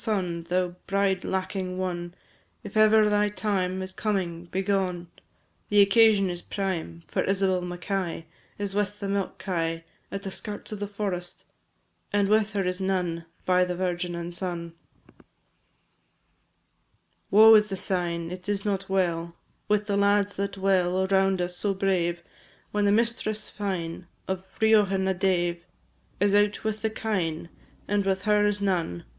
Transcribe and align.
Thou 0.03 0.69
bride 0.87 1.23
lacking 1.23 1.77
one, 1.77 2.15
If 2.63 2.75
ever 2.75 3.07
thy 3.07 3.29
time 3.29 3.83
Is 3.83 3.93
coming, 3.93 4.45
begone, 4.45 5.11
The 5.69 5.81
occasion 5.81 6.27
is 6.27 6.41
prime, 6.41 7.03
For 7.07 7.21
Isabel 7.21 7.61
Mackay 7.61 8.25
Is 8.57 8.73
with 8.73 8.99
the 8.99 9.07
milk 9.07 9.37
kye 9.37 9.83
At 10.11 10.23
the 10.23 10.31
skirts 10.31 10.71
of 10.71 10.79
the 10.79 10.87
forest, 10.87 11.45
And 12.11 12.29
with 12.29 12.53
her 12.53 12.63
is 12.63 12.81
none. 12.81 13.25
By 13.45 13.63
the 13.63 13.75
Virgin 13.75 14.15
and 14.15 14.33
Son, 14.33 14.73
&c. 15.07 15.13
Woe 17.29 17.53
is 17.53 17.67
the 17.67 17.77
sign! 17.77 18.31
It 18.31 18.49
is 18.49 18.65
not 18.65 18.89
well 18.89 19.35
With 19.67 19.85
the 19.85 19.97
lads 19.97 20.35
that 20.37 20.53
dwell 20.53 21.05
Around 21.05 21.43
us, 21.43 21.55
so 21.55 21.75
brave, 21.75 22.23
When 22.71 22.85
the 22.85 22.91
mistress 22.91 23.51
fine 23.51 24.07
Of 24.27 24.45
Riothan 24.59 25.07
a 25.07 25.13
dave 25.13 25.63
Is 26.19 26.33
out 26.33 26.63
with 26.63 26.81
the 26.81 26.89
kine, 26.89 27.49
And 27.87 28.03
with 28.03 28.23
her 28.23 28.47
is 28.47 28.61
none. 28.61 29.03